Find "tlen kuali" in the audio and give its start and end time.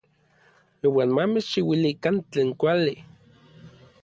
2.31-2.95